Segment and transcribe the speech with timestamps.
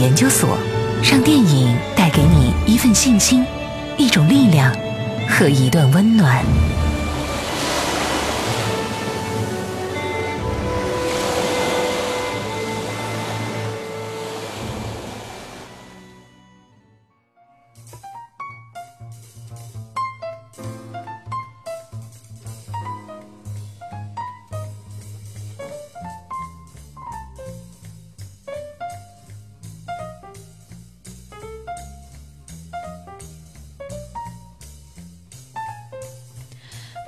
[0.00, 0.56] 研究所，
[1.02, 3.44] 让电影带给你一份信心、
[3.98, 4.74] 一种力量
[5.28, 6.42] 和一段温暖。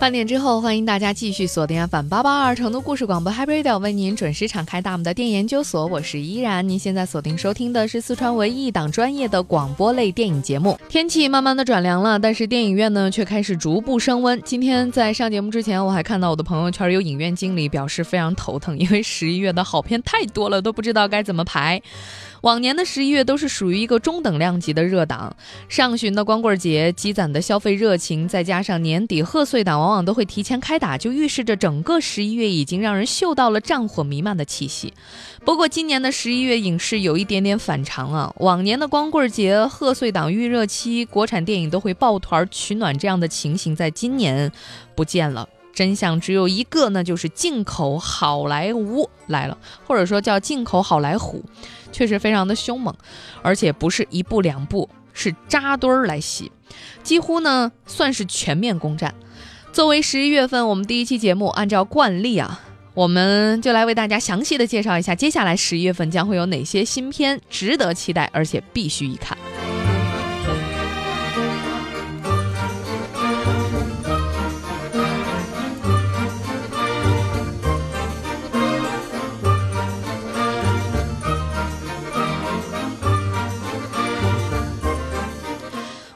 [0.03, 6.69] 半点之后，欢迎大家继续锁定 FM 八八二成都故事广播 Happy Radio，为您准时敞开大门的电影研究所，我是依然。
[6.69, 10.77] 您现在锁定收听的是四川唯一一档专业的广播类电影节目。
[10.89, 14.43] 天气慢慢的转凉了，但是电影院呢却开始逐步升温。
[14.45, 21.81] 今天在上节目之前，我还看到我的朋友圈有影院经理表示非常头疼，因为十一月的好片太多了，都不知道该怎么排。
[22.43, 25.35] 往年的十一月都是属于一个中等量级的热档，
[25.69, 34.93] 上旬的光棍节积攒的消费热情，再加上年底贺岁档往往都会提前开打，就预示着整个十一月已经让人嗅到了战火弥漫的气息。
[35.45, 44.51] 不过今年的十一月影视有一点点反常啊，往年的光棍节、贺岁档预热期，国产电影都会抱团取暖这样的情形，在今年
[44.97, 45.49] 不见了。
[45.73, 51.43] 真相只有一个，那就是进口好莱坞来了，或者说叫进口好莱坞，
[51.93, 52.93] 确实非常的凶猛，
[53.43, 56.51] 而且不是一步两步，是扎堆儿来袭，
[57.03, 59.15] 几乎呢算是全面攻占。
[59.73, 62.61] 作为十一月份我们第一期节目，按照惯例啊，
[62.95, 69.39] 我们就来为大家详细的介绍一下接下来十一月份将会有哪些新片值得期待，而且必须一看。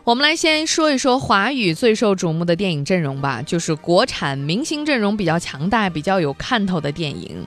[0.07, 7.45] 我们来先说一说华语最受瞩目的电影阵容吧，就是国产明星阵容比较强大、比较有看头的电影。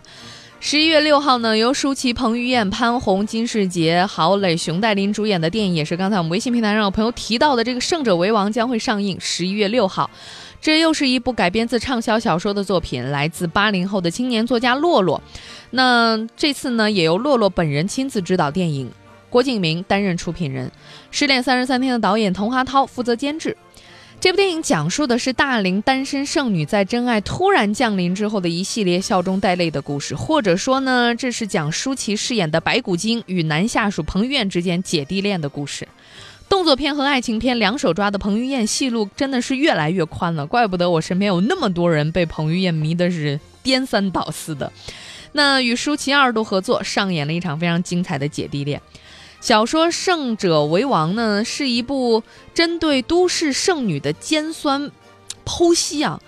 [0.60, 9.18] 十一月六号呢，由舒淇、彭于晏、潘虹、金世杰、郝蕾、熊黛林主演的电影，也是刚才我们微信平台上有朋友提到的这个《胜者为王》将会上映。
[9.22, 10.10] 十一月六号，
[10.60, 15.24] 这又是一部改编自畅销小说的作品，来自八零后的青年作家洛洛。
[15.70, 18.92] 那这次呢，也由洛洛本人亲自指导电影。
[19.30, 20.68] 郭敬明担任出品人，
[21.12, 23.56] 《失恋三十三天》的导演滕华涛负责监制。
[24.20, 35.88] 这部电影讲述的是大龄单身剩女在真爱突然降临之后的一系列笑中带泪的故事，或者说呢，这是讲舒淇饰演的白骨精与男下属彭于晏之间姐弟恋的故事。
[36.50, 44.70] 动作片和爱情片两手抓的彭于晏戏路真的是越来越宽了，怪不得我身边有那么多人被彭于晏迷的是颠三倒四的。
[45.32, 48.82] 那与舒淇二度合作，上演了一场非常精彩的姐弟恋。
[49.42, 52.24] 小说《胜者为王》呢，是一部
[52.54, 54.92] 针对都市剩女的尖酸
[55.46, 56.20] 剖析啊，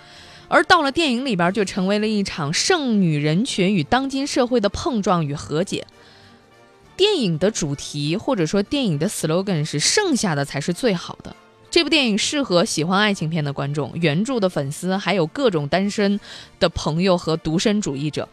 [0.48, 5.86] 而到了电影里边，就成为了一场剩女人群与当今社会的碰撞与和解。
[6.96, 11.36] 电影的主题或者说电影的 slogan 是“剩下的才是最好的”。
[11.72, 16.20] 这部电影适合喜欢爱情片的观众、原著的粉丝，还有各种单身
[16.60, 18.28] 的朋友和独身主义者。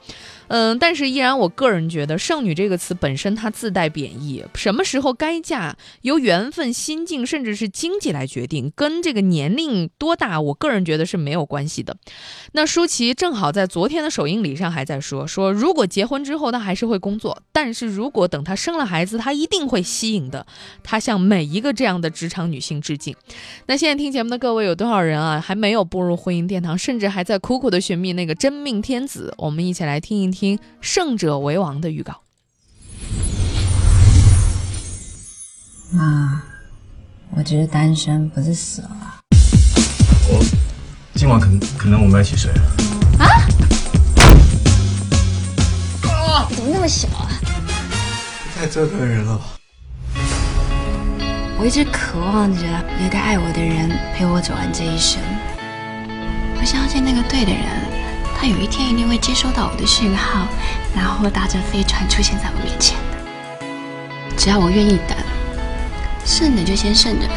[0.49, 4.45] 嗯，但是依然，我个人觉得“剩女”这个词本身它自带贬义。
[4.55, 11.97] 什么时候该嫁，由缘分、心境，甚至是经济来决定，跟这个年龄多大，我个人觉得是没有关系的。
[12.53, 20.47] 那舒淇正好在昨天的首映礼上还在说，说如果结婚之后她还是会工作，但是如果等她生了孩子，她一定会吸引的。
[20.83, 23.15] 她向每一个这样的职场女性致敬。
[23.67, 29.35] 那现在听节目的各位有多少人啊，还没有步入婚姻殿堂，甚至还在苦苦的寻觅那个真命天子？
[29.37, 30.38] 我们一起来听一听。
[30.39, 32.21] 听《胜者为王》的预告。
[35.91, 36.41] 妈，
[37.31, 38.91] 我只是单身，不是死了。
[40.29, 40.45] 我
[41.17, 42.53] 今晚可能可能我们要一起睡。
[43.19, 43.27] 啊？
[46.05, 46.47] 啊！
[46.55, 47.29] 怎么那么小啊？
[48.55, 49.45] 太折腾人了吧！
[51.59, 52.63] 我一直渴望着
[53.03, 55.21] 有个爱我的人陪我走完这一生。
[56.61, 57.88] 我相信那个对的人。
[58.41, 60.47] 他有一天一定会接收到我的讯号，
[60.95, 63.19] 然后搭着飞船出现在我面前的。
[64.37, 65.19] 只要我愿意等，
[66.25, 67.35] 剩的就先剩着呗。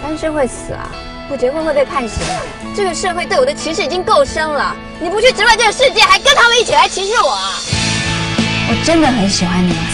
[0.00, 0.88] 单身会死啊？
[1.28, 2.40] 不结婚会被判刑啊？
[2.76, 7.58] 这个社会对我的歧视已经够深了，你不去直面这个世界，还跟他们一起来歧视我啊？
[8.68, 9.70] 我真的很喜欢你。
[9.70, 9.93] 其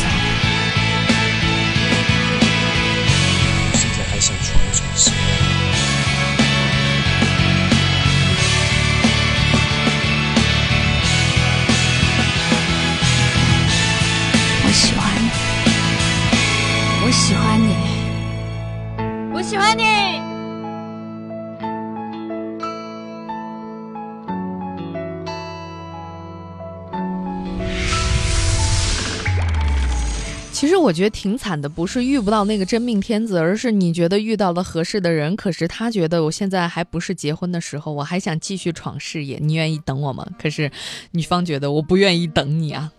[30.81, 40.27] 我觉得挺惨的，不是遇不到那个真命天子，而是你觉得遇到了合适的人，可是他觉得我现在还不是结婚的时候，我还想继续闯事业，你愿意等我吗？
[40.38, 40.71] 可是
[41.12, 42.93] 女方觉得我不愿意等你啊。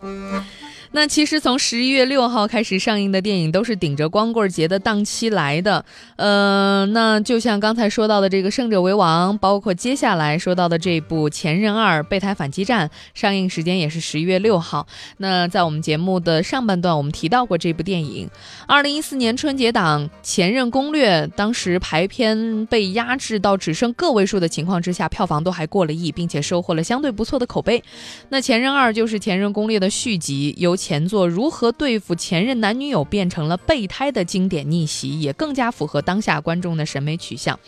[0.93, 5.85] 那其实从十一月六号开始上映的电影都是顶着光棍节的档期来的，
[6.17, 14.85] 呃，那就像刚才说到的这个《胜者为王》，包括接下来说到的这部《前任二：备胎反击战》，上映时间也是十一月六号。
[15.17, 18.29] 那在我们节目的上半段，我们提到过这部电影，
[18.67, 27.81] 二零一四年春节档《前任攻略》，当时排片被压制到只剩个位数的情况之下，票房都还过了亿，并且收获了相对不错的口碑。
[28.27, 37.59] 那《前任二》就是《前任攻略》的续集，由前作如何对付前任男女友变成了备胎的经典逆袭，也更加符合当下观众的审美取向。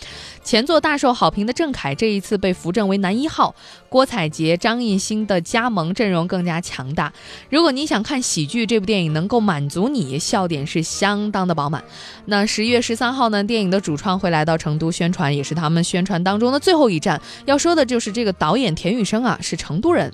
[0.43, 3.53] 前作大受好评的郑恺这一次被扶正为男一号，
[3.87, 7.13] 郭采洁、张艺兴的加盟阵容更加强大。
[7.51, 11.83] 如果你想看喜剧，这部电影能够满足你，笑点是相当的饱满。
[12.25, 17.21] 那十一月十三号呢，电影的主创会来到成都宣传，也是他们宣传当中的最后一站。
[17.45, 20.11] 要说的就是这个导演田雨生啊，是成都人。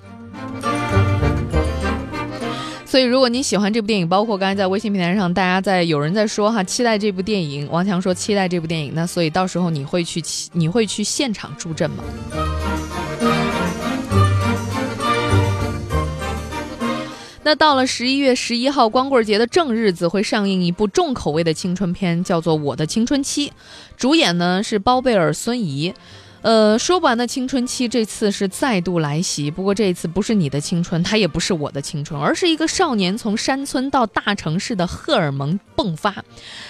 [2.90, 7.70] 所以，如果你喜欢这部电影，包括刚才在微信平台上，大家在有人在说哈，期待这部电影。
[7.70, 12.04] 王强说期待这部电影，那所以到时候你会去，你会去现场助阵吗？
[17.44, 23.50] 那到了十一月十一号光棍节的正日子，会上映一部重口味的青春片，叫做《我的青春期》，
[23.98, 25.94] 主演呢是包贝尔、孙怡。
[26.42, 36.24] 呃，说不完的青春期这次是再度来袭，不过这一次不是你的青春，它也不是我的青春，而是一个少年从山村到大城市的荷尔蒙迸发。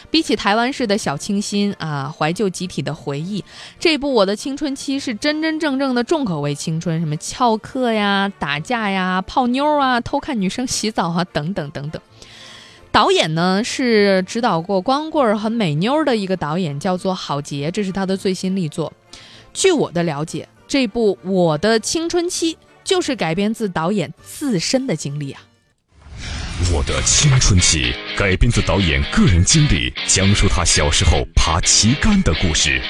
[0.10, 3.44] 比起台湾式的小清新啊，怀旧集体的回忆，
[3.80, 12.02] 这部《我的青春期》是真真正正的重口味青春，什么翘课呀、打架呀、泡妞啊、偷看女生洗澡啊，等等等等。
[12.92, 18.92] 导演呢是指导过《光棍》和《美妞》的一个导演，叫做郝杰，这是他的最新力作。
[19.54, 22.54] 据我的了解，这部《我的青春期》
[22.84, 25.42] 就是改编自导演自身的经历啊。
[26.74, 32.82] 我的青春期改编自导演个人经历，讲述他小时候爬旗杆的故事。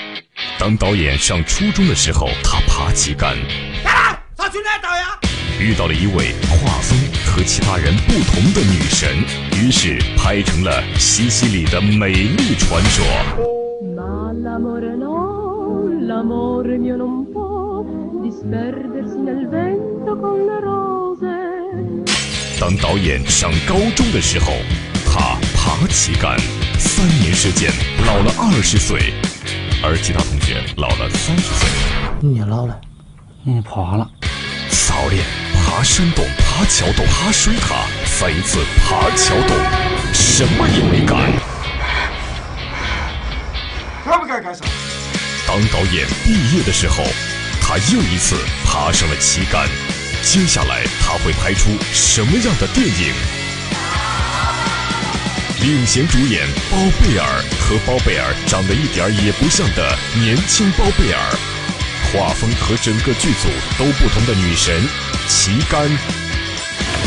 [0.57, 3.37] 当导演上初中的时候，他爬旗杆，
[3.83, 5.19] 他去哪导呀？
[5.59, 9.17] 遇到了一位画风和其他人不同的女神，
[9.55, 13.05] 于是拍成了西西里的美丽传说。
[22.59, 24.53] 当导演上高中的时候，
[25.05, 26.35] 他爬旗杆，
[26.79, 27.71] 三年时间
[28.07, 29.13] 老了二十岁，
[29.83, 31.69] 而其他同学老了三十岁。
[32.19, 32.81] 你也老了，
[33.43, 34.09] 你爬了。
[34.71, 35.23] 早恋、
[35.53, 37.85] 爬山洞、爬桥洞、爬水塔，
[38.19, 39.55] 再一次爬桥洞，
[40.11, 41.31] 什么也没干。
[44.03, 44.65] 该不该干啥？
[45.49, 47.03] 当导演毕业的时候，
[47.59, 49.67] 他又一次爬上了旗杆。
[50.21, 53.15] 接下来他会拍出什么样的电影？
[55.63, 61.19] 领衔主演包贝尔和包贝尔长得一点也不像的年轻包贝尔，
[62.13, 64.87] 画风和整个剧组都不同的女神
[65.27, 65.81] 旗杆。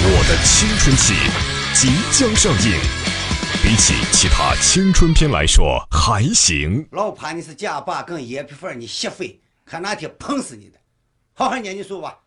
[0.05, 1.15] 我的青春期
[1.73, 2.77] 即将上映，
[3.63, 6.85] 比起其他青春片来说还行。
[6.91, 10.73] 老怕你是假把跟叶皮粉，你吸废，看哪天碰死你的！
[11.33, 12.19] 好好念你书吧。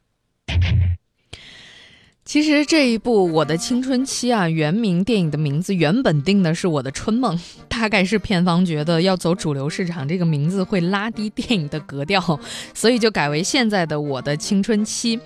[2.23, 7.37] 其实这一部《我的青春期》啊，原名电影的名字原本定的是《我的春梦》，
[7.67, 12.39] 大概是片方觉得要走主流市场，这个名字会拉低电影的格调，
[12.73, 15.17] 所以就改为现在的《我的青春期》。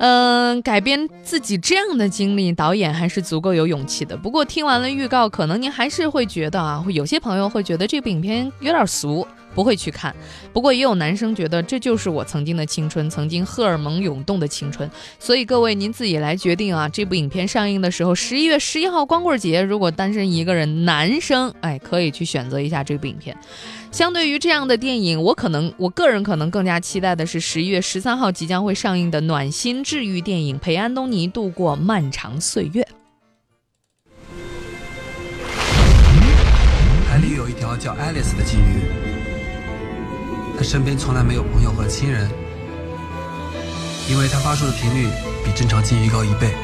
[0.00, 4.16] 嗯，改编自己这样的经历，导演还是足够有勇气的。
[4.16, 9.26] 不过听完了预告，可能您还是会觉得啊，会有些朋友会觉得这部影片有点俗。
[9.52, 10.14] 不会去看，
[10.52, 14.88] 不过也有男生觉得这就是我曾经的青春，曾经荷尔蒙涌动的青春。
[15.18, 16.88] 所以各位您自己来决定啊！
[16.88, 23.36] 这部影片上映的时候，十一月十一号光棍节，如果单身一个人男生，哎，可以去选择一下这部影片。
[23.90, 32.82] 相对于这样的电影，我可能我个人可能更加期待的是十一月十三号即将会上映的暖心治愈电影《陪安东尼度过漫长岁月》。
[37.08, 38.84] 海里有一条叫爱丽丝的金鱼。
[40.56, 42.30] 他身边从来没有朋友和亲人，
[44.08, 45.08] 因为他发出的频率
[45.44, 46.54] 比正常金鱼高一倍。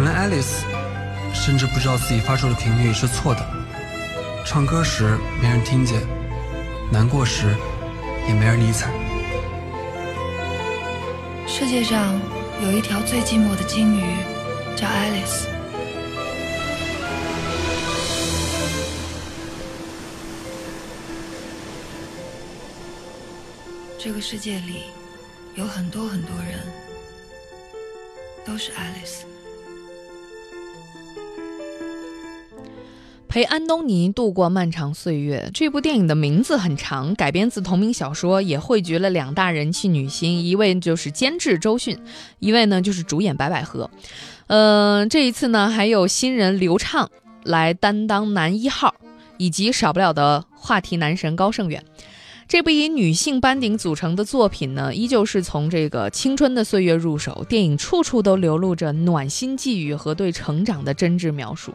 [0.00, 0.64] 可能爱丽丝
[1.34, 3.46] 甚至不知道自己发出的频率是错的，
[4.46, 6.00] 唱歌时没人听见，
[6.90, 7.54] 难过时
[8.26, 8.90] 也没人理睬。
[11.46, 12.18] 世界上
[12.62, 14.16] 有一条最寂寞的鲸鱼，
[14.74, 15.48] 叫爱丽丝。
[23.98, 24.84] 这个世界里
[25.56, 26.58] 有很多很多人，
[28.46, 29.26] 都是爱丽丝。
[33.30, 35.48] 陪安东尼度过漫长岁月。
[35.54, 41.96] 这部电影的名字很长，改编自同名小说，也汇聚了两大人气女星，一位就是监制周迅，
[42.40, 43.88] 一位呢就是主演白百合。
[44.48, 47.08] 嗯，这一次呢还有新人刘畅
[47.44, 48.96] 来担当男一号，
[49.36, 51.84] 以及少不了的话题男神高胜远。
[52.48, 61.72] 这部以女性班底组成的作品呢，依旧是从这个青春的岁月入手，电影处处都流露着暖心寄语和对成长的真挚描述。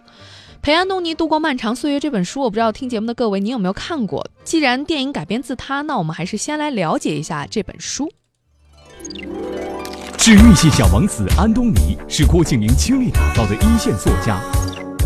[0.66, 4.28] 陪安东尼度过漫长岁月这本书，我不知道听节目的各位你有没有看过？
[4.44, 8.12] 既然电影改编自他，那我们还是先来了解一下这本书。
[10.18, 14.42] 治愈系小王子安东尼是郭敬明倾力打造的一线作家。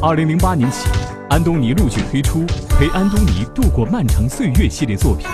[0.01, 0.87] 二零零八年起，
[1.29, 2.39] 安东尼陆续推出
[2.77, 5.27] 《陪安东尼度过漫长岁月》系列作品，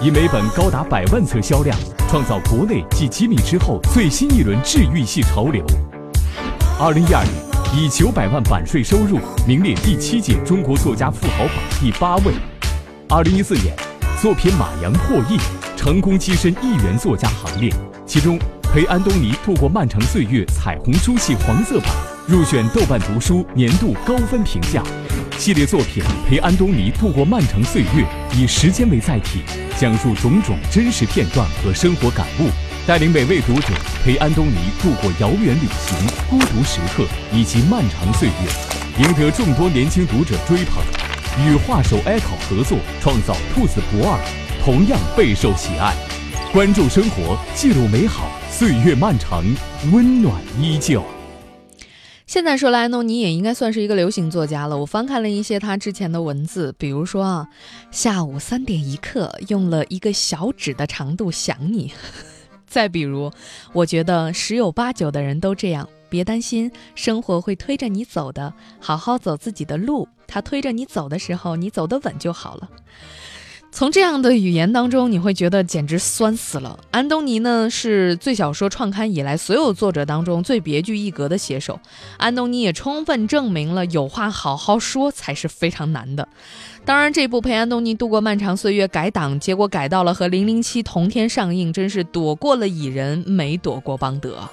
[0.00, 1.76] 以每本高达百万册销量，
[2.08, 5.60] 创造国内继吉米之后最新一轮治愈系潮流。
[6.78, 7.53] 二零一二年。
[7.72, 12.32] 以九百万版税收入，名列第七届中国作家富豪榜第八位。
[13.08, 13.74] 二零一四年，
[14.20, 15.38] 作品《马洋》获益，
[15.76, 17.72] 成功跻身亿元作家行列。
[18.06, 18.38] 其中，
[18.72, 21.88] 《陪安东尼度过漫长岁月》彩虹书系黄色版
[22.28, 24.82] 入选豆瓣读书年度高分评价。
[25.36, 28.06] 系列作品《陪安东尼度过漫长岁月》
[28.38, 29.40] 以时间为载体，
[29.76, 32.48] 讲述种种真实片段和生活感悟。
[32.86, 33.68] 带领每位读者
[34.04, 35.96] 陪安东尼度过遥远旅行、
[36.28, 40.84] 孤独时刻以及漫长岁月，赢得众多年轻读者追捧。
[41.46, 44.20] 与画手 Echo 合作创造《兔子不二》，
[44.62, 45.96] 同样备受喜爱。
[46.52, 49.42] 关注生活，记录美好，岁月漫长，
[49.90, 51.02] 温暖依旧。
[52.26, 54.76] 现在说来，安东尼也应该算是一个流行作家了。
[54.76, 57.48] 我翻看了一些他之前的文字，比如说啊，
[57.90, 61.90] 下午三点一刻，用了一个小指的长度想你。
[62.74, 63.30] 再比如，
[63.72, 65.88] 我觉得十有八九的人都这样。
[66.08, 70.08] 别担心，生活会推着你走的，好好走自己的路。
[70.26, 72.68] 他推着你走的时候，你走得稳就好了。
[73.74, 76.78] 从这样的语言当中，你会觉得简直酸死了。
[76.92, 81.80] 安东尼呢，是最小说创刊以来所有作者当中最别具一格的写手。
[82.16, 86.28] 安东尼也充分证明了，有话好好说才是非常难的。
[86.84, 94.48] 当然，这部陪安东尼度过漫长岁月改档，结果改到了和《零零七》同天上映，真是躲过了蚁人，没躲过邦德。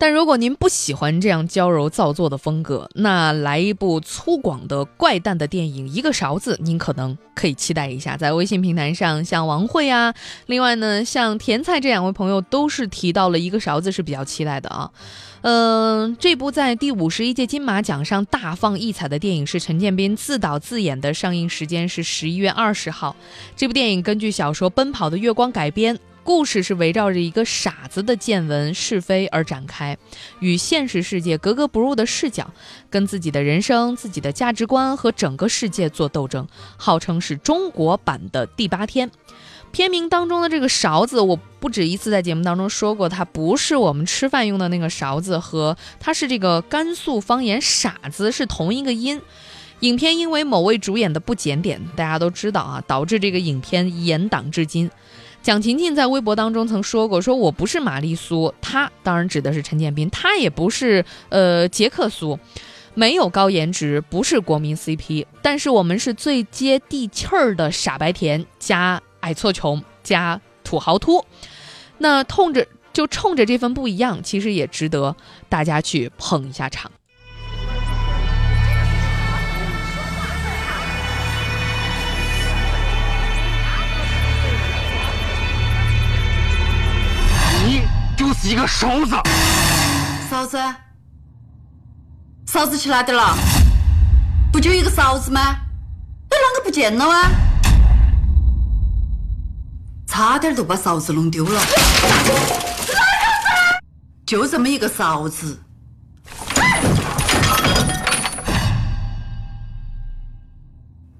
[0.00, 8.16] 但如果您不喜欢这样娇柔造作的风格，那来一部粗犷的怪诞的电影《一个勺子》，您可能可以期待一下。
[8.16, 10.14] 在微信平台上，像王慧啊，
[10.46, 14.88] 另外呢，像甜菜这两位朋友都是提到了一个勺子是比较期待的啊。
[15.40, 23.14] 嗯，这部在第五十一届金马奖上大放异彩的电影是陈建斌自导自演的，上映时间是十一月二十号。
[23.56, 25.98] 这部电影根据小说《奔跑的月光》改编。
[26.28, 29.96] 故事是围绕着一个傻子的见闻是非而展开，
[30.40, 32.52] 与现实世界格格不入的视角，
[32.90, 39.10] 跟自己的人生、自己的价值观和整个世界做斗争，号称是中国版的第八天。
[39.72, 49.22] 片名当中的这个勺子，我不止一次在节目当中说过，它不是我们吃饭用的那个勺子，和它是这个甘肃方言“傻子”是同一个音。
[49.80, 54.90] 影片因为某位主演的不检点，大家都知道啊，导致这个影片延档至今。
[55.48, 62.38] 蒋勤勤在微博当中曾说过：“说我不是玛丽苏，她当然指的是陈建斌，他也不是呃杰克苏，
[62.92, 71.24] 没有高颜值，不是国民 CP，但是我们是最接地气儿的傻白甜加矮矬穷加土豪秃，
[71.96, 75.16] 那痛着就冲着这份不一样，其实也值得
[75.48, 76.92] 大家去捧一下场。”
[88.28, 89.16] 就是一个勺子，
[90.28, 90.58] 勺子，
[92.44, 93.34] 勺子去哪点了？
[94.52, 95.40] 不就一个勺子吗？
[96.28, 97.30] 那啷个不见了啊？
[100.06, 101.58] 差点就把勺子弄丢了。
[104.26, 105.62] 就这么一个勺子，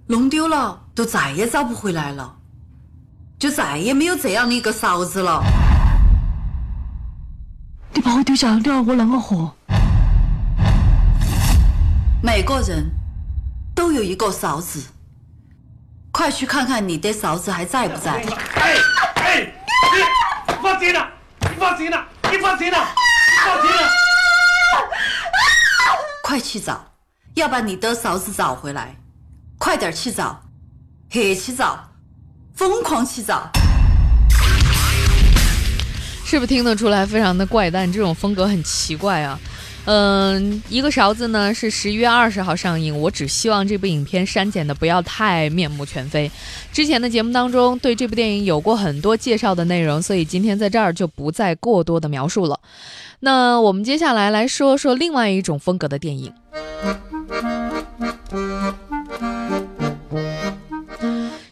[0.07, 2.37] 弄丢了就再也找不回来了，
[3.39, 5.43] 就再也没有这样的一个勺子了。
[8.09, 9.55] 你把我丢下，你让我啷个活？
[12.23, 12.91] 每个人
[13.75, 14.83] 都有一个勺子，
[16.11, 18.13] 快去看看你的嫂子还在不在。
[18.55, 18.75] 哎
[19.17, 19.53] 哎，
[20.49, 21.07] 你放心了，
[21.43, 23.89] 你放心了，你放心了，你放心了。
[26.23, 26.83] 快去找，
[27.35, 28.97] 要把你的勺子找回来，
[29.59, 30.41] 快点去找，
[31.11, 31.91] 黑去找，
[32.55, 33.51] 疯狂去找。
[36.31, 37.91] 是不是听得出来非常的怪诞？
[37.91, 39.41] 这种风格很奇怪啊。
[39.87, 42.95] 嗯，一个勺子呢是十一月二十号上映。
[43.01, 46.31] 我只希望这部影片删减的不要太面目全非。
[46.71, 52.61] 之前的节目当中对这部电影有过很多介绍的内容，所以今天在这儿就不再过多的描述了。
[53.21, 56.31] 那我们接下来来说说另外一种风格的电影。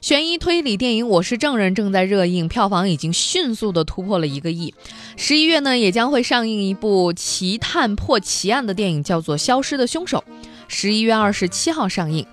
[0.06, 4.72] 悬疑推理电影《我是证人》正在热映，票房已经迅速的突破了一个亿。
[5.16, 10.22] 十一月呢，也将会上映一部奇探破奇案的电影，叫做《消失的凶手》，
[10.68, 12.24] 十一月二十七号上映。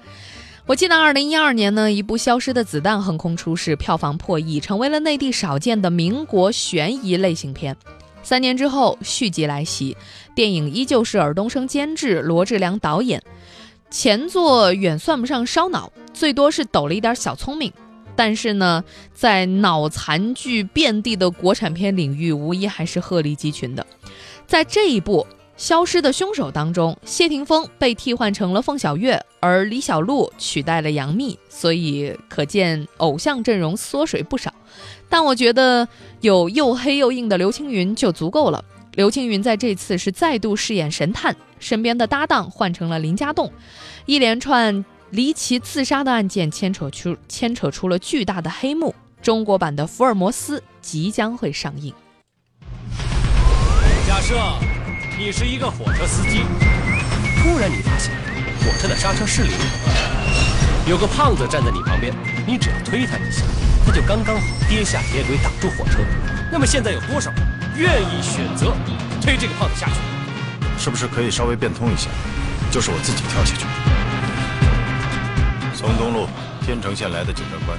[0.68, 7.76] 我记得二零一二年呢，一部《消失的子弹》横空出世，票房破亿，成为了内地少见的民国悬疑类型片。
[8.22, 9.98] 三年之后，续集来袭，
[10.36, 13.24] 电影依旧是尔冬升监制，罗志良导演。
[13.94, 17.72] 前作远算不上烧脑，最多是抖了一点小聪明，
[18.16, 18.84] 但是呢，
[19.14, 23.86] 在脑残剧遍地的国产片领域，无疑还是鹤立鸡群的。
[24.48, 34.52] 在这一部《消失的凶手》当中，谢霆锋被替换成了凤小岳，而李小璐取代了杨幂，所以可见偶像阵容缩水不少。
[35.08, 35.88] 但我觉得
[36.22, 38.66] 有又黑又硬的刘青云就足够了。
[38.96, 43.52] 刘青云在这次是再度饰演神探，身边的搭档换成了林家栋，
[44.06, 48.94] 一连串离奇自杀的案件牵扯出牵扯出了巨大的黑幕。
[49.20, 51.92] 中国版的福尔摩斯即将会上映。
[54.06, 54.36] 假设
[55.18, 56.42] 你是一个火车司机，
[57.42, 58.14] 突然你发现
[58.60, 59.52] 火车的刹车失灵，
[60.88, 62.14] 有个胖子站在你旁边，
[62.46, 63.44] 你只要推他一下，
[63.88, 65.98] 他就刚刚好跌下铁轨挡住火车。
[66.52, 67.63] 那么现在有多少人？
[67.76, 68.74] 愿意选择
[69.22, 69.94] 推这个胖子下去，
[70.78, 72.10] 是不是可以稍微变通一下？
[72.72, 73.66] 就是我自己跳下去。
[75.76, 76.28] 从东路
[76.62, 77.78] 天成县来的警察官，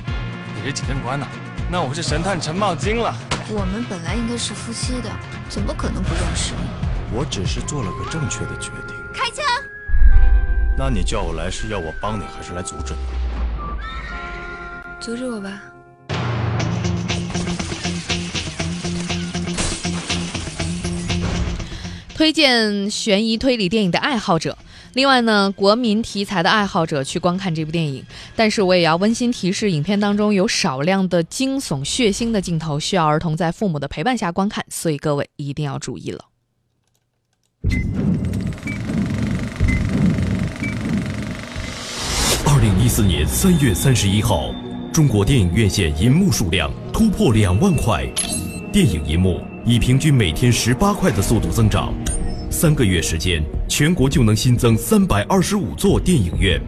[0.55, 1.27] 你是警察官呐？
[1.71, 3.15] 那我是神探陈茂金了。
[3.49, 5.11] 我们本来应该是夫妻的，
[5.49, 6.53] 怎么可能不认识？
[7.13, 8.97] 我只是做了个正确的决定。
[9.13, 9.45] 开枪！
[10.77, 12.99] 那你叫我来是要我帮你，还是来阻止你？
[15.01, 15.51] 阻止我吧。
[22.25, 24.57] 推荐悬疑推理电影的爱好者，
[24.95, 28.03] 另外呢，国民题材的爱好者去观看这部电影。
[28.35, 36.25] 但是我也要温馨提示，影片当中有少量的惊悚血腥的镜头，需要儿童在父母的陪伴下观看，所以各位一定要注意了。
[42.47, 44.51] 二零一四年三月三十一号，
[44.95, 48.07] 中国电影院线银幕数量突破两万块，
[48.73, 49.43] 电影银幕。
[49.67, 51.95] 以平均每天十八块的速度增长，
[52.51, 56.61] 三个月时间，全国就能新增三百二十五座电影院，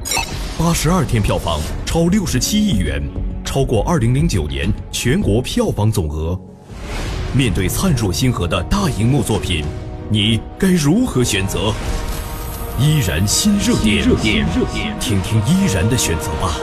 [0.59, 3.03] 八十二天票房超六十七亿元，
[3.45, 6.41] 超过二零零九年全国票房总额。
[7.35, 9.63] 面对灿若星河的大荧幕作品，
[10.09, 11.75] 你该如何选择？
[12.81, 14.07] 依然新热点，
[14.99, 16.57] 听听依然的选择吧。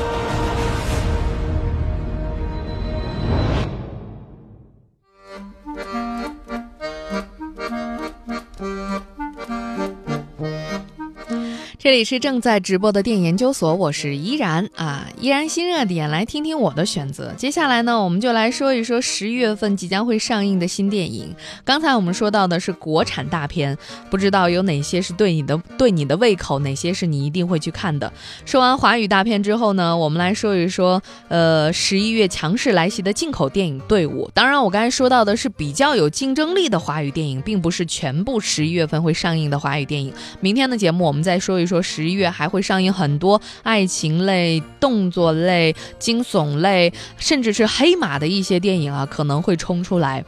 [11.83, 17.33] 这里是正在直播的电影研究所，我是依然啊，依然新热点，来听听我的选择。
[17.35, 21.35] 接下来呢，我们就来说一说十一月份即将会上映的新电影。
[21.65, 23.77] 刚才我们说到的是国产大片，
[24.09, 28.09] 不知道有哪些是对你的对你的胃口，哪些是你一定会去看的。
[28.45, 34.31] 说完华语大片之后呢，我们来说一说，呃，十一月强势来袭的进口电影队伍。
[34.33, 40.13] 当然，我刚才说到的是比较有竞争力的华语电影，并不是全部十一月份会上映的华语电影。
[40.39, 41.72] 明天的节目我们再说一说。
[41.73, 50.23] 说十一月还会上映很多爱情类、动作类、惊悚类，甚至是黑马的一些电影啊，可能会冲出来。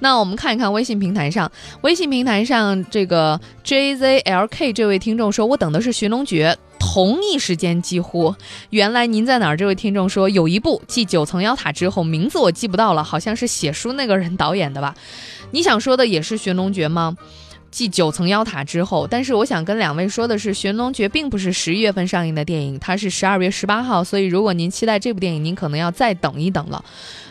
[0.00, 8.34] 那我们看一看微信平台上，微信平台上这个 JZLK 这位听众说：“我等的是《寻龙诀》。”同一时间，几乎
[8.70, 9.56] 原来您在哪儿？
[9.56, 14.94] 这位听众说有一部继《九层妖塔》之后，名字我记不到了，好像是写书那个人导演的吧？
[15.50, 17.16] 你想说的也是《寻龙诀》吗？
[17.70, 26.84] 继九层妖塔之后，但是我想跟两位说的是，《寻龙诀》并不是十一月份上映的电影，它是十二月十八号，所以如果您期待这部电影，您可能要再等一等了。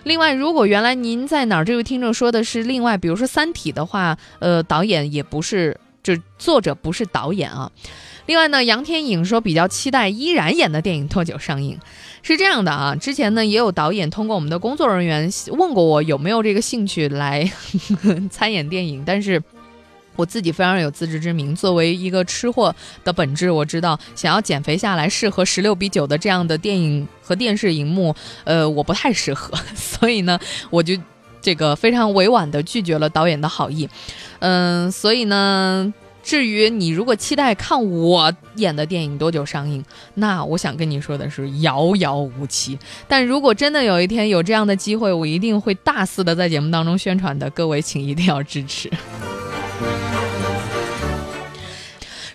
[0.03, 7.69] 另外，如果原来您在哪儿，这位听众说的是另外，比如说《三体》的话，呃，导演也不是，就作者不是导演啊。
[8.25, 11.77] 另外呢，杨天颖说比较期待依然演的电影多久上映。
[12.21, 17.51] 是这样的啊，之前呢也有导演通过我们的工作人员问过我有没有这个兴趣来
[18.31, 19.43] 参演电影，但是。
[20.19, 30.37] 我自己非常有自知之明，作为一个吃货的本质，我知道想要减肥下来，适合十六比九的这样的电影和电视荧幕，呃，我不太适合， 所以呢，
[30.69, 30.93] 我就
[31.41, 33.87] 这个非常委婉的拒绝了导演的好意，
[34.39, 39.81] 嗯，所以呢，至于你如果期待看我演的电影多久上映，
[40.15, 42.77] 那我想跟你说的是遥遥无期。
[43.07, 48.91] 但如果真的有一天有这样的机会，我一定会大肆的在节目当中宣传的，各位请一定要支持。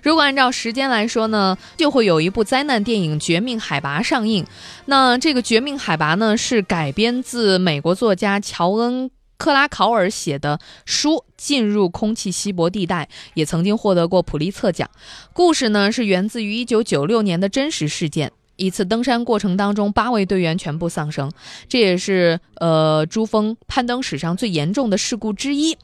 [0.04, 4.46] 如果按照时间来说呢，就会有一部灾难电影《绝命海拔》上映。
[4.84, 14.88] 那这个《绝命海拔》呢，是改编自美国作家乔恩·克拉考尔写的书《进入空气稀薄地带》，也曾经获得过普利策奖。
[15.32, 21.32] 故事呢，是源自于1996年的真实事件：一次登山过程当中，八位队员全部丧生，
[21.66, 25.76] 这也是呃珠峰攀登史上最严重的事故之一。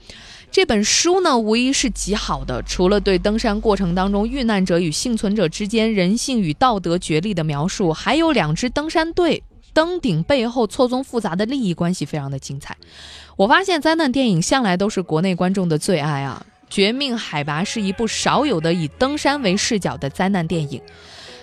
[0.53, 2.61] 这本书呢，无疑是极好的。
[2.65, 9.41] 除了对登山过程当中遇难者与幸存者之间人性与道德角力的描述，还有两支登山队
[9.73, 12.77] 登顶背后错综复杂的利益关系，非常的精彩。
[13.37, 16.45] 我发现灾难电影向来都是国内观众的最爱啊！
[16.69, 20.83] 《绝命海拔》是一部少有的以登山为视角的灾难电影。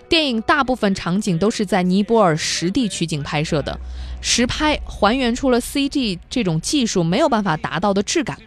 [0.10, 3.80] 电影大部分场景都是在尼泊尔实地取景拍摄的，
[4.22, 8.38] 实拍还原出了 CG 这种技术没有办法达到的质感。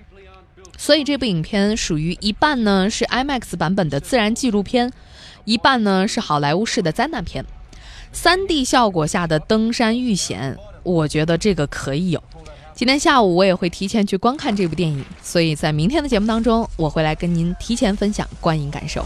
[0.83, 4.91] 所以这部影片属于一半呢是 IMAX 版本的自然纪录片，
[5.45, 7.45] 一半呢是好莱坞式的灾难片。
[8.13, 12.23] 三 D 效果下的登山遇险，我觉得这个可以有。
[12.75, 19.05] 今天下午我也会提前去观看这部电影，所以在明天的节目当中，我会来跟您提前分享观影感受。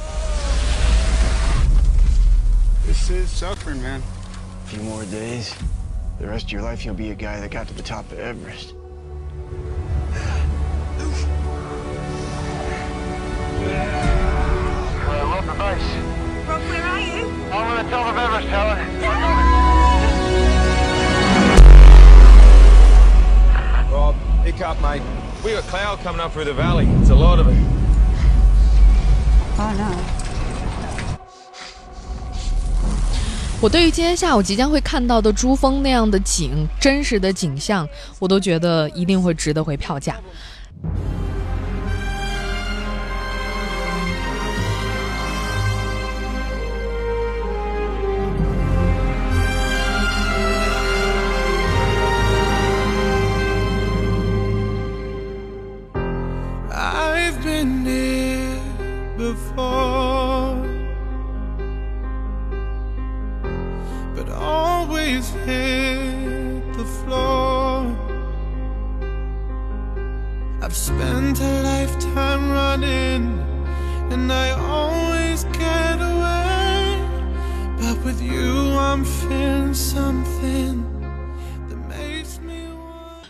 [2.87, 3.98] This is suffering, man.
[3.98, 5.50] A few more days,
[6.20, 8.20] the rest of your life you'll be a guy that got to the top of
[8.20, 8.74] Everest.
[13.66, 15.90] I love the base.
[16.48, 17.27] Rob, where are you?
[17.53, 18.79] I'm on the top of Everest, Helen.
[23.92, 25.03] Rob, pick up, mate.
[25.44, 26.87] We got cloud coming up through the valley.
[27.00, 27.57] It's a lot of it.
[29.59, 29.94] Oh no.
[33.61, 40.16] 我对于今天下午即将会看到的珠峰那样的景，真实的景象，我都觉得一定会值得回票价。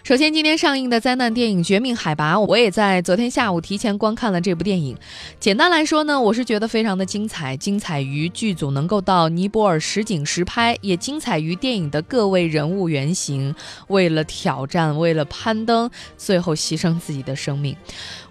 [0.04, 4.94] 首先，今天上映的灾难电影《绝命海拔》，我也在昨天下午提前观看了这部电影。
[5.40, 13.54] 简单来说呢，我是觉得非常的精彩，精彩于剧组能够到尼泊尔实景实拍，也精彩于电影的各位人物原型
[13.88, 17.74] 为了挑战、为了攀登，最后牺牲自己的生命。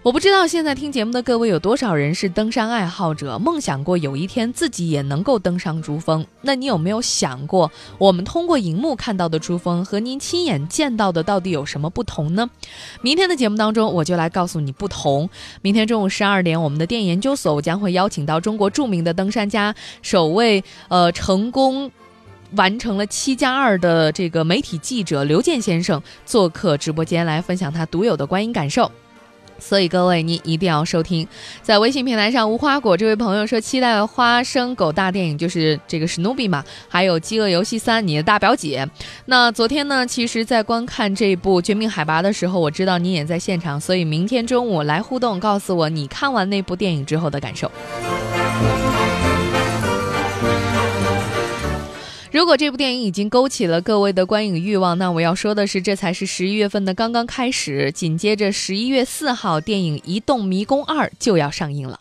[0.04, 6.24] 我不知道现在听节目的各位有多少人是登山爱好者，梦想过有一天自己也能够登上珠峰。
[6.42, 12.50] 那你有没有想过，我们通过荧幕看到的珠峰和您亲眼见到的到底有有什么不同呢？
[13.00, 15.30] 明天的节目当中，我就来告诉你不同。
[15.62, 21.90] 明天中午十二点，我们的电影研究所我将会邀请到中国著名的登山家，首位呃成功。
[22.56, 28.88] 完成了七加二的这个媒体记者刘健先生做客直播间来分享他独有的观影感受。
[29.58, 31.26] 所以各位，您一定要收听。
[31.62, 38.86] 在微信平台上，无花果这位朋友说期待花生狗大电影，就是这个史努比嘛，还有《饥饿游戏三》，你的大表姐。
[39.26, 47.70] 那昨天呢，其实，在观看这部《绝命海拔》的时候，我知道你也在现场，所以明天中午来互动，告诉我你看完那部电影之后的感受。
[52.44, 57.90] 如果这部电影已经勾起了各位的观影欲望，那我要说的是，这才是十一月份的刚刚开始。
[57.90, 61.98] 紧接着十一月四号，电影《移动迷宫二》就要上映了。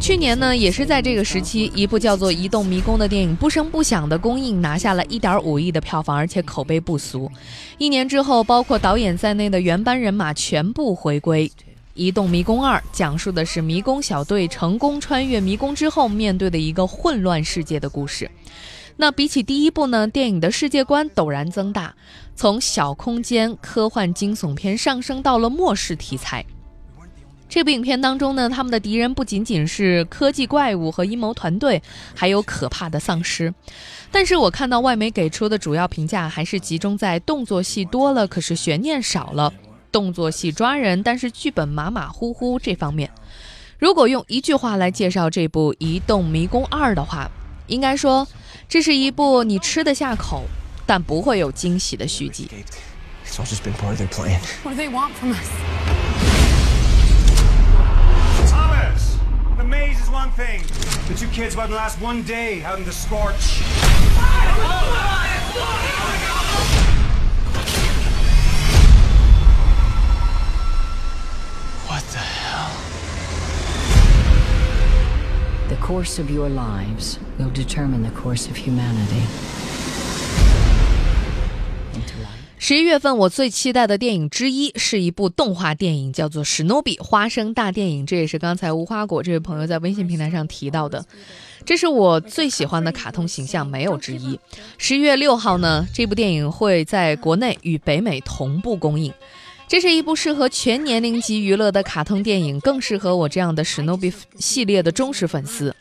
[0.00, 7.28] 去年呢，也是在这个时期，一部叫做《移动迷宫》的电影不声不响的公映，拿下了一点五亿的票房，而且口碑不俗。
[7.78, 11.50] 一年之后，包括导演在内的原班人马全部回归。
[11.94, 18.30] 移动迷宫二》讲述的是迷宫小队成功穿越迷宫之后面对的一个混乱世界的故事。
[18.96, 21.94] 那比起第一部呢，电影的世界观陡然增大，
[22.34, 26.44] 从小空间科幻惊悚片上升到了末世题材。
[27.48, 31.82] 这部影片当中呢，他们的敌人不仅仅是科技怪物和阴谋团队，
[32.14, 33.52] 还有可怕的丧尸。
[34.10, 39.52] 但是我看到外媒给出的主要评价还是集中在动作戏多了，可是悬念少了；
[39.92, 43.10] 动作戏抓人，但是剧本马马虎虎这方面。
[43.78, 47.30] 如果用一句话来介绍这部《移动迷宫二》的话，
[47.66, 48.26] 应该说。
[48.68, 50.44] 这是一部你吃得下口，
[50.86, 52.48] 但不会有惊喜的续集。
[72.12, 72.70] The hell?
[75.68, 79.22] The course of your lives will determine the course of humanity.
[82.58, 88.04] 十一月份，我最期待的电影之一是一部动画电影，叫做《史努比花生大电影》。
[88.06, 91.04] 这也是刚才无花果这位朋友在微信平台上提到的。
[91.64, 94.38] 这是我最喜欢的卡通形象，没有之一。
[94.78, 99.12] 十一月六号呢，这部电影会在国内与北美同步公映。
[99.72, 105.74] 这是一部适合全年龄级娱乐的卡通电影，更适合我这样的史努比系列的忠实粉丝。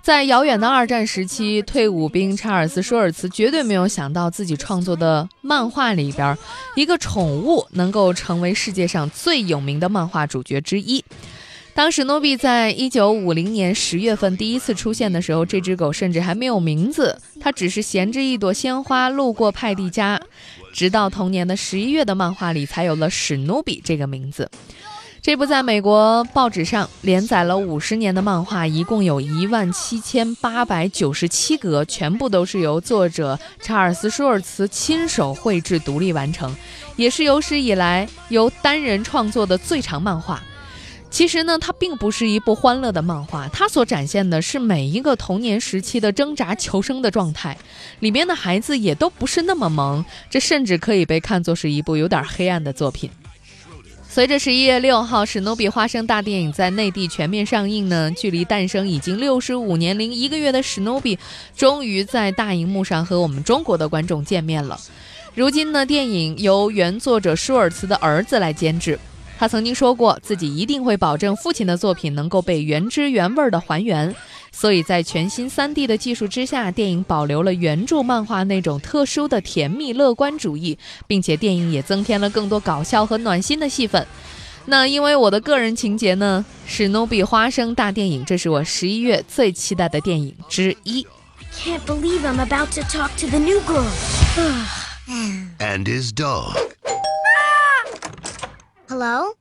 [0.00, 6.38] 在遥远的二战时期，退伍兵查尔斯·舒尔茨绝对没有想到自己创作的漫画里边，
[6.76, 11.04] 一个宠物能够成为世界上最有名的漫画主角之一。
[11.74, 20.20] 当史努比在一九五零年十月份第一次出现的时候，这只狗甚至还没有名字，它只是衔着一朵鲜花路过派蒂家。
[20.74, 24.50] 直到同年的十一月的漫画里，才有了史努比这个名字。
[25.22, 36.54] 这部在美国报纸上连载了五十年的漫画，一共有一万七千八百九十七格，全部都是由作者查尔斯·舒尔茨亲手绘制、独立完成，
[36.96, 40.42] 也是有史以来由单人创作的最长漫画。
[41.14, 47.56] 其实呢，它并不是一部欢乐的漫画，它所展现的是每一个童年时期的挣扎求生的状态。
[48.00, 53.08] 里面的孩子也都不是那么萌，这甚至可以被看作是一部有点黑暗的作品。
[54.08, 61.16] 随着十一月六号《史努比花生大电影》在内地全面上映呢，距离诞生已经六十五年零一个月的史努比，
[61.56, 64.80] 终于在大荧幕上和我们中国的观众见面了。
[65.36, 68.98] 如今呢，电影由原作者舒尔茨的儿子来监制。
[69.38, 74.14] 他曾经说过，自己一定会保证父亲的作品能够被原汁原味的还原。
[74.52, 84.06] 所以在全新 3D 的技术之下，电影保留了原著漫画那种特殊的甜蜜乐观主义，并且电影也增添了更多搞笑和暖心的戏份。
[84.66, 91.04] 那因为我的个人情节呢，史努比花生大电影，这是我十一月最期待的电影之一。
[91.52, 93.84] Can't believe I'm about to talk to the new girl.
[95.58, 96.54] and his dog.
[98.96, 99.34] Hello?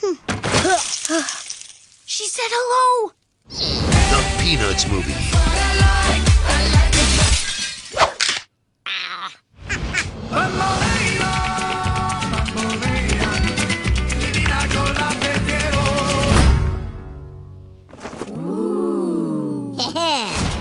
[0.00, 0.14] Hmm.
[2.06, 3.12] she said hello.
[4.10, 5.14] The Peanuts Movie.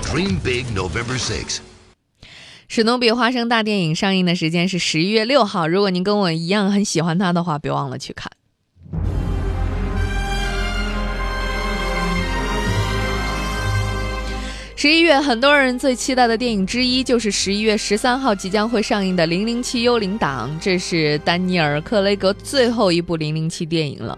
[0.11, 1.68] Dream big November 6.
[2.71, 5.67] 史努比花生大电影上映的时间是十一月六号。
[5.67, 8.31] 如果您跟我一样很喜欢它的话，别忘了去看。
[14.75, 24.15] 十一月，很多人最期待的电影之一就是十一月十三号即将会上映的《零零七幽灵党》，这是丹尼尔·克雷格最后一部零零七电影了。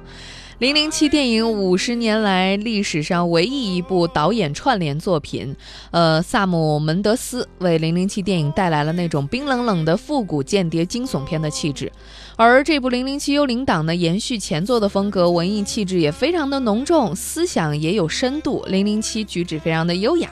[0.62, 5.56] 零零七电影五十年来历史上唯一一部导演串联作品，
[5.90, 11.92] 呃，萨姆·门德斯为零零七电影带来了那种冰冷冷的复古间谍惊悚片的气质，
[12.36, 20.30] 而这部零零七幽灵党呢，延续前作的风格，文艺气质也非常的浓重，思想也有深度，零零七举止非常的优雅。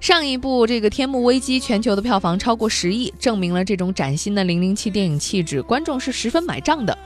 [0.00, 6.98] 上一部这个《天幕危机》全球的票房超过十亿，证明了这种崭新的零零七电影气质，观众是十分买账的。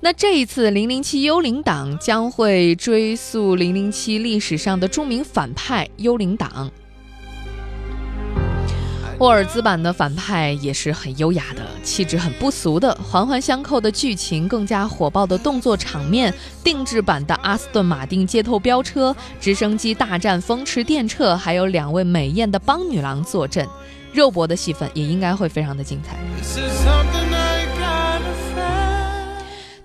[0.00, 6.70] 那这一次《零零七幽灵党》将会追溯零零七历史上的著名反派幽灵党。
[9.18, 16.32] 沃尔兹版的反派也是很优雅的，气质很不俗的，环环相扣的剧情，更加火爆的动作场面，
[16.62, 23.66] 定制版的阿斯顿马丁街头飙车，直升机大战风驰电掣，还有两位美艳的邦女郎坐镇，
[24.12, 26.16] 肉搏的戏份也应该会非常的精彩。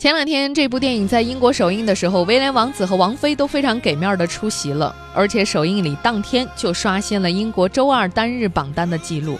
[0.03, 9.39] 前两天这部电影在英国首映的时候，威廉王子和王妃都非常给面的出席了，而且首映礼当天就刷新了英国周二单日榜单的记录。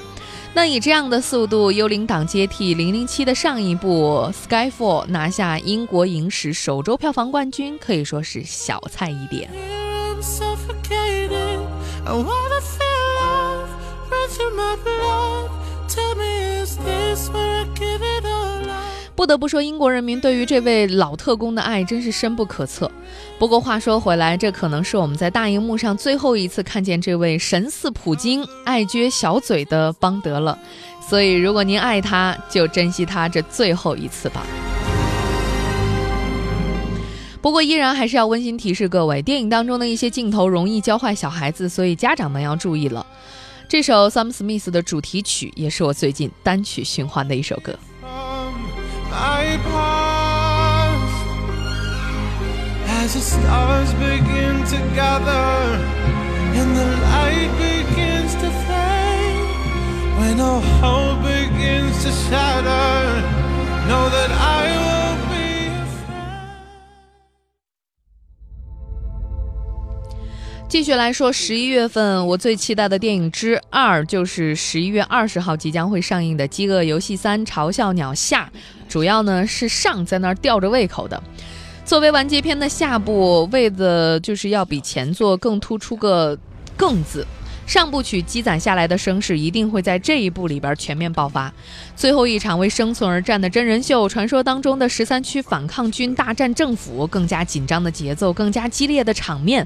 [0.53, 9.49] 那以这样的速度，幽灵党接替《零零七》的上一部《Skyfall》拿下英国影史首周票房冠军，可以说是小菜一碟。
[19.15, 22.91] 不得不说，英国人民对于这位老特工的爱真是深不可测。
[23.37, 30.57] 不过话说回来，这可能是我们在大荧幕上最后一次看见这位神似普京、爱撅小嘴的邦德了。
[31.07, 34.43] 所以，如果您爱他，就珍惜他这最后一次吧。
[37.39, 43.05] 不过，依然还是要温馨提示各位，电影当中的一些镜头容易教坏小孩子，所以家长们要注意了。
[43.67, 47.77] 这首 Sam Smith 的主题曲也是我最近单曲循环的一首歌。
[49.13, 51.13] My past
[52.87, 55.77] as the stars begin to gather
[56.55, 59.37] and the light begins to fade
[60.17, 63.21] when all hope begins to shatter
[63.87, 66.13] know that i will be afraid
[70.67, 78.49] 继续来说，十一月份我最期待的电影之二，就是十一月二十号即将会上映的《饥饿游戏三：嘲笑鸟下》。
[78.93, 81.19] 主要呢是上在那儿吊着胃口的，
[81.83, 86.37] 作为完结篇的下部，为的就是要比前作更突出个
[86.77, 87.25] “更”字。
[87.65, 91.51] 上部曲积攒下来的声势一定会在这一部里边全面爆发。
[91.95, 99.65] 最后一场为生存而战的真人秀，传说当中的十三区反抗军大战政府，更加紧张的节奏，更加激烈的场面，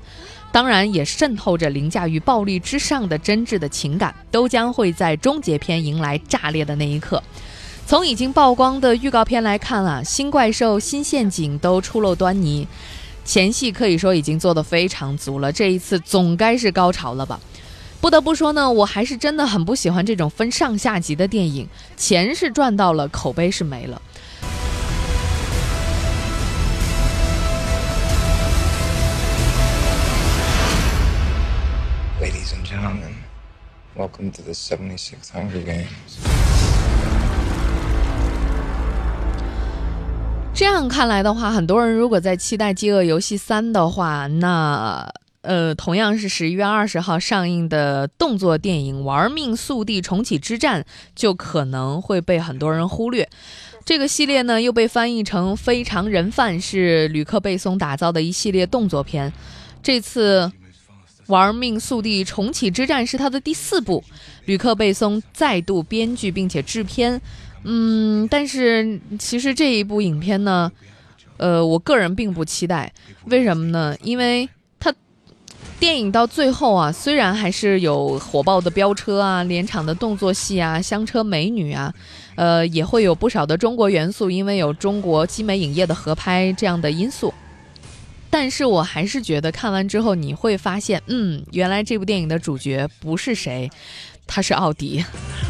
[0.54, 7.22] 当然也渗透着凌驾于暴力之上的真挚的情感，都将会在终结篇迎来炸裂的那一刻。
[7.88, 12.68] 从已经曝光的预告片来看啊，新怪兽、新陷阱都初露端倪，
[13.24, 15.50] 前戏可以说已经做得非常足了。
[15.54, 17.40] 这一次总该是高潮了吧？
[18.02, 24.02] 不得不说呢，我还是真的很不喜欢这种分上下集的电影，钱是赚到了，口碑是没了。
[32.20, 33.14] Ladies and gentlemen,
[33.96, 36.37] welcome to the 76th Hunger Games.
[40.58, 45.08] 这样看来的话，很多人如果在期待《饥饿游戏三》的话，那
[45.42, 50.82] 呃，同样是十一月二十号上映的动作电影《玩命速递重启之战》，
[51.16, 53.30] 就可能会被很多人忽略。
[53.86, 59.32] 这个系列呢，又被翻译成《非常人贩》，是吕克·贝松打造的一系列动作片。
[59.84, 60.48] 这次
[61.28, 64.04] 《玩命速递重启之战》是他的第四部，
[64.46, 67.22] 吕克·贝松再度编剧并且制片。
[67.64, 70.72] 嗯，但是其实这一部影片呢，
[71.38, 72.92] 呃，我个人并不期待。
[73.26, 73.96] 为什么呢？
[74.02, 74.48] 因为
[74.80, 74.94] 它
[75.80, 81.94] 电影到最后啊，虽然还是有火爆的飙车啊、连场的动作戏啊、香车美女啊，
[82.36, 87.34] 呃，也会有不少的中国元素，因为有中国基美影业的合拍这样的因素。
[88.30, 93.70] 但是我还是觉得看完之后你会发现，嗯，原来这部电影的主角不是谁，
[94.26, 95.04] 他是奥迪。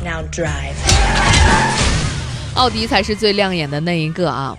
[0.03, 0.75] Now drive.
[2.57, 4.57] 奥迪才是最亮眼的那一个啊！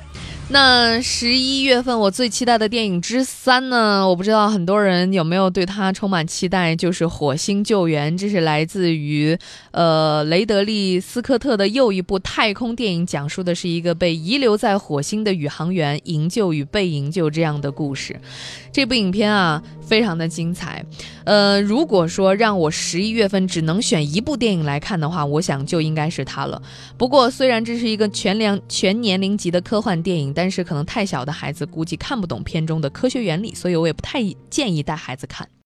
[0.50, 4.08] 那十一月份我最期待的电影之三呢？
[4.08, 9.36] 我不知道很多人有没有对它充满期待，就是《火星救援》，这是来自于
[9.72, 18.18] 呃雷德利·斯科特的又一部太空电影，讲述的是一个被遗留在火星的宇航员营救与被营救这样的故事。
[18.72, 20.82] 这部影片啊，非常的精彩。
[21.24, 26.62] 呃，如果说让我十一月份只能选一部电影来看的话，我想就应该是它了。
[26.96, 35.48] 不过，虽然这是一个全量全年龄级的科幻电影，但是可能太小的孩子估计看不懂片中的科学原理，所以我也不太建议带孩子看。